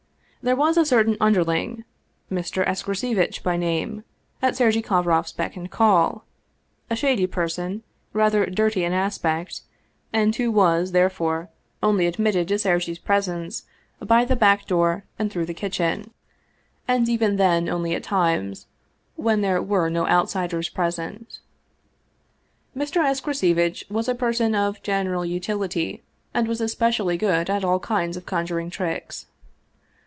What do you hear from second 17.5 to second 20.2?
Mystery Stories even then only at times when there were no